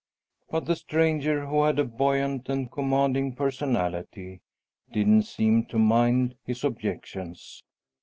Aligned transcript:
But 0.49 0.65
the 0.65 0.75
stranger, 0.75 1.45
who 1.45 1.61
had 1.63 1.77
a 1.77 1.83
buoyant 1.85 2.49
and 2.49 2.71
commanding 2.71 3.35
personality, 3.35 4.41
didn't 4.91 5.25
seem 5.27 5.63
to 5.67 5.77
mind 5.77 6.37
his 6.43 6.63
objections. 6.63 7.61